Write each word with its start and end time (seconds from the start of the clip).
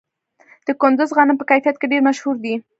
د 0.67 0.69
کندز 0.81 1.09
غنم 1.17 1.35
په 1.39 1.45
کیفیت 1.49 1.75
کې 1.79 1.91
ډیر 1.91 2.01
مشهور 2.07 2.35
دي. 2.43 2.55